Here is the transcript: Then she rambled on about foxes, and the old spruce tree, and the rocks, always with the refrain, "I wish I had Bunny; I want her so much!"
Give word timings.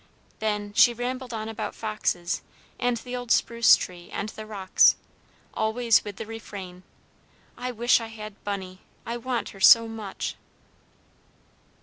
Then 0.39 0.73
she 0.73 0.95
rambled 0.95 1.31
on 1.31 1.47
about 1.47 1.75
foxes, 1.75 2.41
and 2.79 2.97
the 2.97 3.15
old 3.15 3.29
spruce 3.29 3.75
tree, 3.75 4.09
and 4.11 4.29
the 4.29 4.47
rocks, 4.47 4.95
always 5.53 6.03
with 6.03 6.15
the 6.15 6.25
refrain, 6.25 6.81
"I 7.55 7.69
wish 7.69 8.01
I 8.01 8.07
had 8.07 8.43
Bunny; 8.43 8.79
I 9.05 9.17
want 9.17 9.49
her 9.49 9.59
so 9.59 9.87
much!" 9.87 10.33